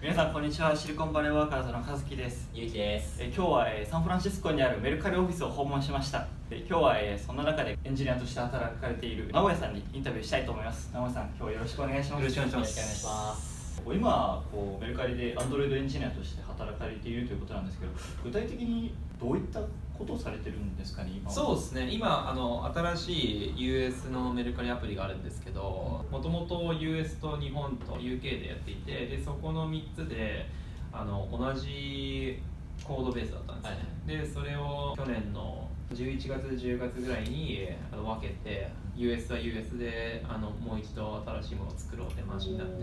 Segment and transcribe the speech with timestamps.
[0.00, 0.74] 皆さんこんにちは。
[0.74, 2.48] シリコンバレーワーカーズの和樹です。
[2.54, 3.22] ゆうきです。
[3.22, 6.26] え今日はえサンフランシスコにあるメルカリオフィスを訪問しました。
[6.48, 10.90] で今日はえそんな中でエンジニアとして働かれている直江さんにインタビューしたいと思います。
[10.94, 12.20] 直江さん今日はよろしくお願いします。
[12.22, 12.74] よろしくお願いし
[13.04, 17.92] ます今こうメルカリで Android エンジニアとして働かれているということなんですけど
[18.24, 19.60] 具体的にどういった
[19.98, 21.88] ことをされてるんですかねそうですね。
[21.90, 30.46] 今あの新しい US のメルカリアプリがあるんですけどもともと US と日本と UK でやっていてでそこの3つで
[30.92, 32.40] あの同じ
[32.82, 34.18] コードベースだったんですよ、はい。
[34.24, 42.82] でそれを去年の11月10月ぐらいにあの分けて US は US であのもう一度新しいものを作ろうって話になって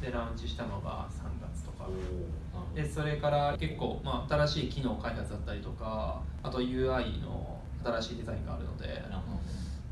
[0.00, 1.88] でラウンチしたのが3月とか。
[2.74, 9.04] でそれから結構、まあ、新しい機能開発だったりとかあと UI の新しいデザインがあるので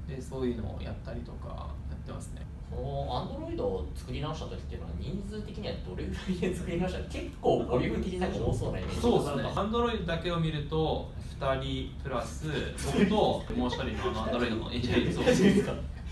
[0.08, 2.42] でそういうのをやったりとかやってますね
[2.74, 9.00] その Android を作り直した時っていうのは人数的にはどれぐらいで作り直したの結構ボリューム的になんか多そうなイメージ。
[9.00, 9.42] そうですね。
[9.55, 11.10] Android だけを見ると
[11.41, 12.47] 2人プラス
[12.86, 13.14] 僕と
[13.55, 15.64] もう1人のあの Android のエンジニアそう2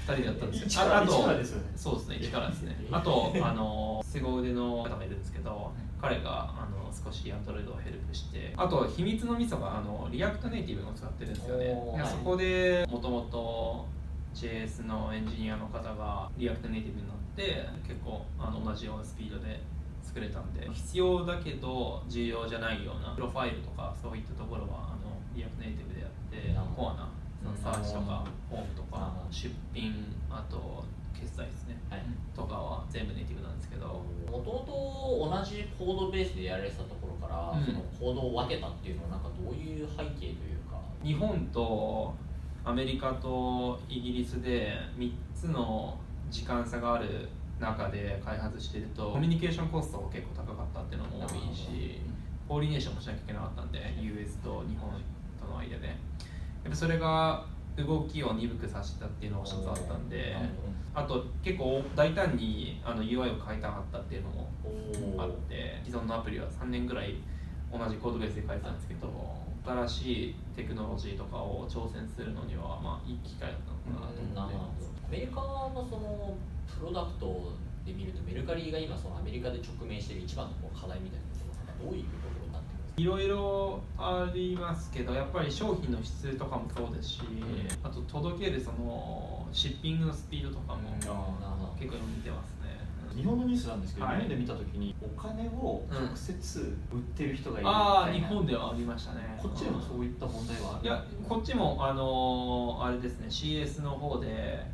[0.05, 0.83] 人でやったんですよ。
[0.85, 2.77] ああとそうですね1からですね。
[2.91, 11.75] あとあの凄腕の方がいるんですけど彼があの少し Android をヘルプしてあと秘密のミソがあの React Native を使ってるんですよね。
[12.05, 13.87] そこでもともと
[14.35, 19.61] JS のエンジニアの方が React Native になって結構あの同じようなスピードで
[20.03, 27.09] 作れたんで必要だけど重要じゃないようなプロファイルとかそういったところはあの React Native でやってコアな
[27.43, 29.93] そのサーチとかホームとか出品
[30.31, 30.85] あと
[31.21, 31.77] 決済ですね。
[31.91, 32.01] はい。
[32.35, 33.87] とかは全部ネイティブなんですけど。
[34.31, 37.67] もともと同じコードベースでやられてたところから、うん。
[37.67, 40.81] そのコードを分けたっていうのはなんかどういう背景というか？
[41.05, 42.15] 日本と
[42.71, 45.99] アメリカとイギリスで3つの
[46.31, 52.01] 時間差がある中で開発してるとコミュニケーションコストが結構高かったっていうのも多いし
[52.49, 54.91] コーディネーションもしなきゃいけなかったんで US と日本
[55.41, 55.89] との間で。
[55.89, 57.45] やっぱそれが
[57.77, 60.37] 動きを鈍くさせたっていうのが一つあったんで
[60.95, 64.51] あと結構大胆にあの UI を変えたかったっていうのも
[65.19, 67.17] あって既存のアプリは3年ぐらい
[67.73, 69.09] 同じコードベースで書いてたんですけど
[69.65, 74.57] 新しいテクノロジーとかを挑戦するのにはまあいい機会だったのかなと思って。
[74.57, 76.35] ますアメリカのその
[76.79, 77.53] プロダクト
[77.85, 87.21] で見るとメルカリが今そのアメリカで直面している一番のこう課題みたいなところどういうところになってますいろいろありますけどやっぱり商品の質とかもそうですし、
[87.83, 90.81] あと届けるそのシッピングのスピードとかも
[93.21, 94.17] 日本のニュースなんですけど、はい。
[94.17, 99.39] 日本で見たときにお金を直接売ってる人がいるみああ日たいな、本ではありましたね。
[99.41, 100.85] こっちでもそういった問題はある？
[100.85, 104.65] いやこっちもあのーあれですね CS の方で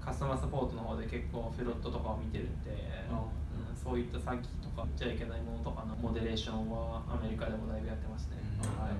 [0.00, 2.70] カスタマーサポートの方で結構フロットとかを見てるんで、
[3.10, 8.36] あうん、そういった詐欺とか言っちゃいけないものとかのモデレーションはアメリカでもだいぶやってますね、
[8.78, 8.94] はい。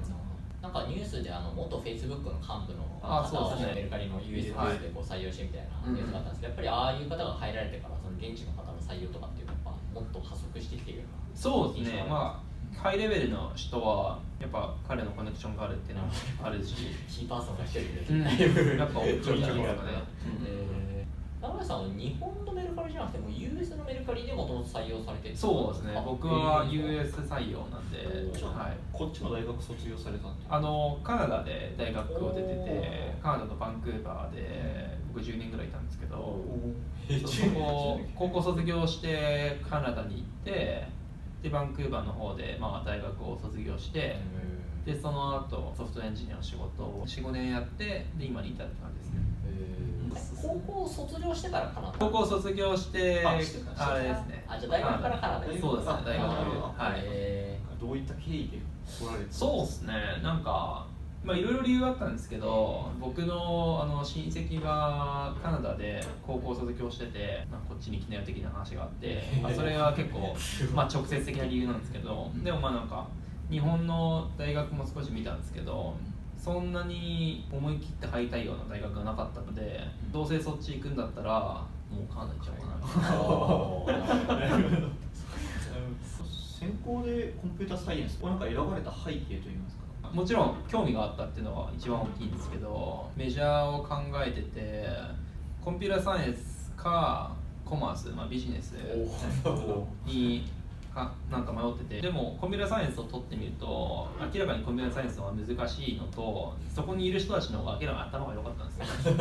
[0.63, 3.75] なんかニュースであの元フェイスブックの幹部のあ方をそうですね。
[3.77, 12.07] メルカリの US ベはいースでこう採用してみたいなニュースがあったんですけど、やっぱりああいう方が入られてからその現地の方の採用とかっていうのはもっと加速してきているようなそうですね。
[12.09, 12.47] まあ
[12.79, 16.75] ハイレベルの人はやっぱ彼のコネクションがあるっていうのもあるし、
[17.09, 17.81] キーパーソンが一人
[18.15, 20.03] でやっぱ大きいところがね、
[20.45, 20.76] えー
[21.41, 25.37] 名古屋さんは日本のメルカリじゃなくても US のメルカリでもともと採用されてる。
[25.37, 25.97] そうですね。
[25.97, 27.01] あ僕はえー。
[27.03, 36.39] US 採用なんで、うんはい、こっちの大学卒業されたんであのカナダで大学を出ててカナダのバンクーバーで僕10年ぐらいいたんですけど
[37.23, 40.87] そそこ高校卒業してカナダに行って
[41.43, 44.17] でバンクーバーの方で、まあ、大学を卒業して
[44.85, 49.21] でその後ソフトエンジニアの仕事を45年やってで今に至る感じですね
[50.43, 53.95] 高校卒業してからカナダ高校卒業してあしてから。
[53.95, 54.45] あれですね。
[54.49, 57.01] あじゃあ大学からカナダにそうですねあ大学あはい。
[57.05, 59.95] えどういった経緯で来られてそうですね。
[60.23, 60.87] なんか
[61.27, 70.37] まあいろいろ理由があったんですけど僕のあの親戚がカナダで高校卒業してて、まあ、こっちに来なよ的な話があって、 まあ、それは結構、
[70.73, 73.09] まあ、直接的な理由なんですけどでもまあなんか
[73.51, 75.95] 日本の大学も少し見たんですけど
[76.47, 79.81] そんなに思い切って入りたいような大学がなかったので
[80.13, 81.31] どうせそっち行くんだったら
[81.91, 82.53] もうカナダ行っちゃ
[83.21, 83.99] おうかな。
[84.63, 84.91] ー。
[86.61, 89.83] 専攻でコンピューターサイエンスこれなんか選ばれた背景といいますか。
[90.13, 94.89] もちろん興味があったっていうのは一番大きいんですけどメジャーを考えてて
[95.65, 97.35] コンピューターサイエンスか
[97.65, 98.77] コマース、まあ、ビジネス
[100.05, 100.49] に
[100.97, 102.01] かなんか迷ってて。
[102.01, 109.15] でもコンピューターサイエンスを取ってみると明らかにコンピューターサイエンスの方が難しいのとそこにいる人たちの方が明らかに頭が良かったんですよ。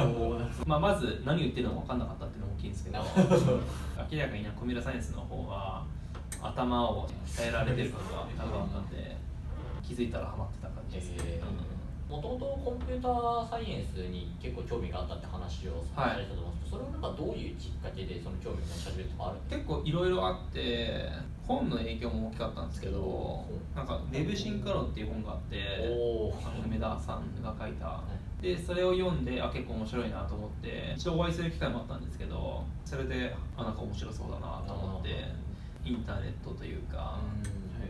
[0.65, 5.83] まあまず何を言ってるのか分かんなかったっていうのも大きいんですけど明らかにコンピューターサイエンスの方が
[6.41, 9.17] 頭を鍛えられてることが多分あったんで
[9.83, 11.09] 気づいたらハマってた感じです。
[11.11, 11.43] ね、え
[12.09, 21.09] もともとコンピューターサイエンスに結構興味があったって話をされたと思うんですけど、それはなんかどういうきっかけでその興味を持ち始めるとかある結構いろいろあって
[21.47, 25.57] 本の影響も大きかったんですけどなんか「ウェブ進化論」っていう本があって
[26.65, 28.01] 梅田さんが書いた。
[28.41, 35.09] でそれを読んであ結構面白いなと思って一度お会いする機会もあったんですけどそれであなんか面白そうだなと思って
[35.85, 37.19] インターネットというか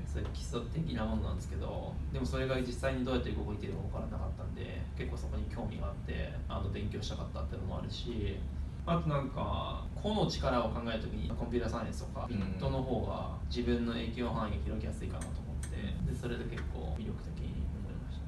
[0.05, 8.37] そういう基礎的なものなんですけどでもそれが実際にどうやって動いているか分からなかったんで結構そこに興味があってあの勉強したかったっていうのもあるし
[8.85, 15.75] あとなんか個の力を考えるときにコンピューターサイエンスとかビットの方が自分の影響範囲が広げやすいかなと思って
[16.11, 18.19] でそれで結構魅力的に思いまし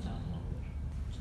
[0.00, 0.08] た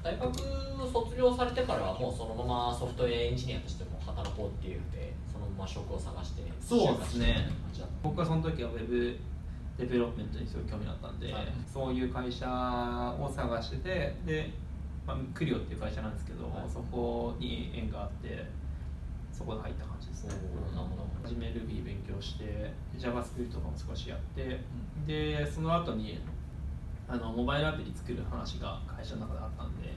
[0.03, 7.49] 大学を卒業されてからはもうそのままソフトウェアエンジニアとしても働こうっていうのでそのまま職を探してそうですね。
[8.03, 9.17] 僕はその時は web
[9.77, 11.47] development にすごい興味があったんで、はい。
[11.65, 12.45] そういう会社
[13.19, 14.51] を探しててで、
[15.07, 16.69] まあ、クリオっていう会社なんですけど、はい。
[16.69, 18.45] そこに縁があって
[19.31, 20.33] そこで入った感じですね。
[20.35, 21.03] おーなるほど。
[21.23, 24.59] 初め Ruby 勉強して JavaScript とかも少しやって、
[25.07, 26.19] でその後に
[27.13, 29.93] あのモバイルアプリ作る話が会社の中であったんで、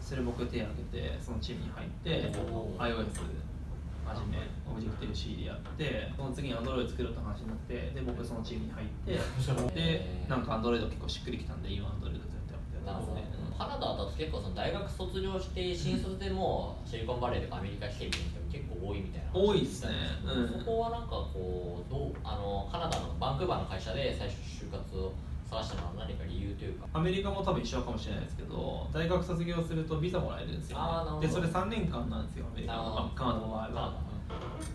[0.00, 3.20] それ僕手を挙げてそのチームに入って iOS
[4.08, 9.12] はじめオブジェクティブ C でやってその次に Android 作ろうって話になってで僕そのチームに入って
[9.76, 13.28] でなんか Android 結構しっくりきたんで今 Android ずっとやってますね
[13.58, 19.90] カナダだと結構その大学卒業して新卒でもシリコンバレーとかアメリカ来てみる人も結構多いみたいな話多いですね。
[20.24, 20.60] うん。
[20.60, 25.12] そこはなんかこうどうあのカナダのバンクーバーの会社で最初就活を
[25.48, 26.86] 探したのは何か理由というか。
[26.92, 33.10] アメリカも多分一緒かもしれないですけど大学卒業するとビザもらえるんですよ、ね、でそれ3年間なんですよアメリカの。
[33.14, 33.94] カナダの場合は。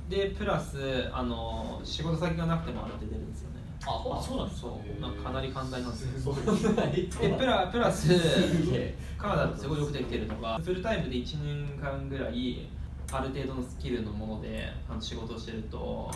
[0.08, 3.60] でプラスあの仕事先がなくてもあれって出るんですよね。
[3.82, 4.62] ダあそうなんです。
[4.62, 5.02] そう。
[5.02, 6.34] なんかかなり寛大なんですよ。
[6.34, 8.10] でプラプラス
[9.18, 12.68] カナダってすごいよくできてるのがフルタイムで1年間ぐらい
[13.12, 16.12] ある程度のスキルのものであの仕事をしてると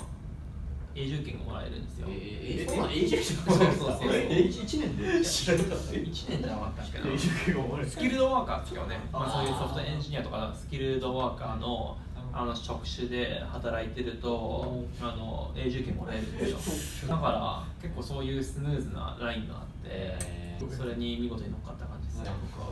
[0.95, 11.97] 永住権がもらえるんですよ、えー、そうなん永住権そうそうそうえ1年で知らなかった1年じゃなかったっけな永住権がもらえるスキルドワーカーですよね、まあ、そういうソフトエンジニアとかスキルドワーカーの
[12.35, 22.29] あの職種で働いてるとあの永住権もらえるんですよだから結構そういうスムーズなラインがあってえーそれに見事に乗っかった感じですね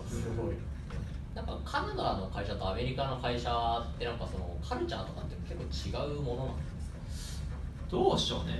[0.07, 0.55] すごい
[1.33, 6.80] なんかカナダの会社とアメリカの会社ってなんかそのカルチャーとかって結構違うものなんですか
[7.91, 8.53] どうしようね、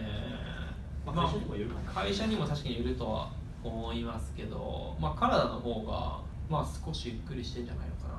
[1.06, 3.31] まあ会社にもよる会社にも確かによるとは
[3.63, 6.19] 思いますけど、まあ、カナダの方が、
[6.50, 8.12] まあ、少しゆっくりしてんじゃないのかな。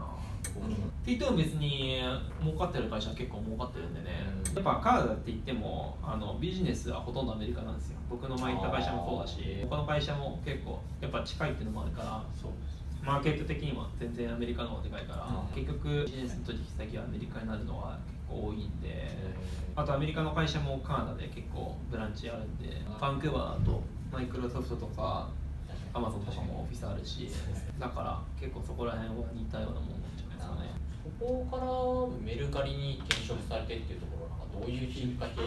[0.42, 2.00] って言っても別に
[2.42, 4.54] 儲かってる会社は結構儲かってるんでね、うん。
[4.54, 7.98] やっぱカナダって言ってもあのビジネスはほとんどアメリカなんですよ。
[8.10, 12.22] 僕の前行った会社もそうだし他の会社も結構やっぱ近いっていうのもあるから。
[12.40, 12.50] そう
[13.04, 15.54] マーケット的には全然アメリカの方がでかいからうん。
[15.54, 19.08] 結局ビジネスの取引先はアメリカになるのは結構多いんで
[19.74, 22.68] あとアメリカの会社もカナダで結構ブランチあるんで
[23.00, 23.82] バンクーバーだと
[24.12, 25.28] マイクロソフトとか
[25.94, 27.28] アマゾンとかもオフィスあるし
[27.78, 30.70] だから結構そこら辺は似たようなもんなんじゃないですかね。
[31.18, 35.26] そこからメルカリに転職されてっていうところなんかどういうきっか。
[35.26, 35.42] け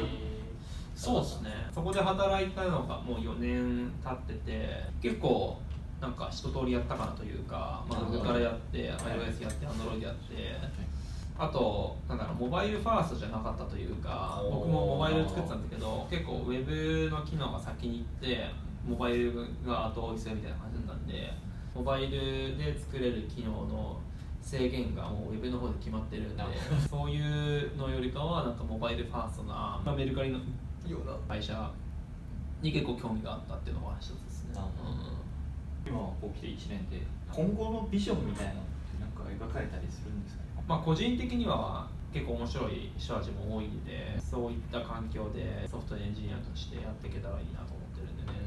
[0.96, 1.50] そうですね。
[1.74, 5.58] そこで働いたのがもう4年経ってて結構
[6.06, 8.20] なんか一通りやったかなというか、まあ、なるほど。
[8.20, 10.36] Web からやって iOS やって Android やって
[11.38, 18.46] あとなんだろうモバイルファーストじゃなかったというか僕もモバイル作ってたんだけど結構 Web の機能が先に行って
[18.88, 19.34] モバイル
[19.66, 21.34] が後追いするみたいな感じだったんで
[21.74, 24.00] モバイルで作れる機能の
[24.42, 26.44] 制限がもう Web の方で決まってるんで
[26.90, 30.44] そういうのよりかはなんかモバイルファーストな、まあ、メルカリのよ
[31.04, 31.14] うな。
[31.28, 31.72] 会社
[32.62, 34.60] に結構興味があったっていうのが一つですね
[35.86, 37.06] 今こう来て1年で。
[37.32, 40.64] 今後のビジョンみたいなのってなんか描かれたりするんですかね？
[40.68, 48.40] まあ、個人的には結構面白い人たちも多いんでそういった環境でソフトエンジニアとしてやっていけたらいいなと思ってるんでね、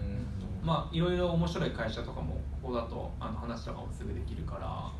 [0.65, 4.91] まあいろいろ面白い会社とかもここだとあの話とかもすぐできるから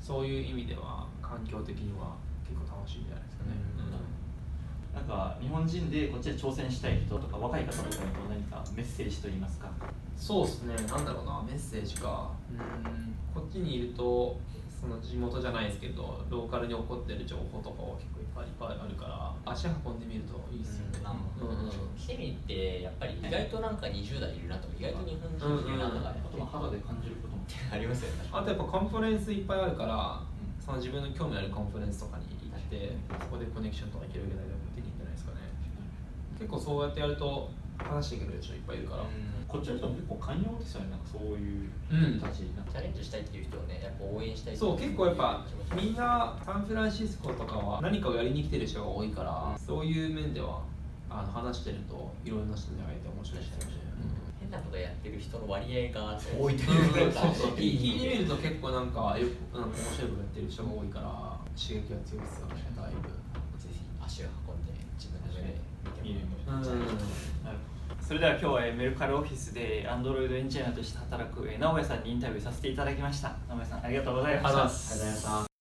[0.00, 3.50] そういう意味では環境的には結構楽しいんじゃないですかね、
[4.94, 7.92] なんか日本人でこっちで挑戦したい人とか若い方とかに
[8.28, 9.70] 何かメッセージといいますか。
[10.16, 10.74] そうですね。
[10.74, 11.42] なんだろうな。
[11.46, 12.30] メッセージか。
[12.50, 13.12] うん。
[13.34, 14.38] こっちにいると
[14.82, 28.28] その地元じゃないですけどローカルに起こってる情報とかは結構いっぱいいっぱいあるから足運んでみるといいですよね、なるほどうんうん来てみてやっぱり意外となんか20代いるなとか意外と日本人いるなとかやっあとは肌で感じることもぱありますよね。
[28.34, 30.20] あとやっぱコンファレンスいっぱいあるから、
[30.58, 34.52] その自分の興味あるコンファレンスとかに行ってそこでコネクションとか広げられる。
[34.52, 34.71] のっていいんじゃないですかね
[36.42, 39.04] 結構そうやってやると話してくれる人いっぱいいるから、
[39.46, 40.90] こっちの人も結構寛容ですよね。
[40.90, 45.44] なんかそういううん人たちなんかチャレンジしたいっていう人をねやっぱ応援したいそう結構やっぱ
[45.76, 50.62] みんなサンフランシスコとかは何かをやりに来てる人が多いからそういう面では
[51.10, 53.76] あの話してるといろんな人に会えて面白いですよね、
[54.40, 56.74] 変なことやってる人の割合が多いとう。
[56.74, 56.78] ん。
[56.78, 57.50] いうかそうそう。
[57.52, 63.08] 聞いてみると結構なんかよくなんか面白いことやってる人が多いから刺激が強いですよねだいぶ。
[63.60, 64.26] ぜひ足を
[66.02, 66.14] 見
[66.46, 73.30] なるほどそれでは今日はえーメルカリオフィスで Android エンジニアとして働くえー直哉さんにインタビューさせていただきました。
[73.48, 74.48] 直哉さんありがとうございました。
[74.48, 75.51] ありがとうございました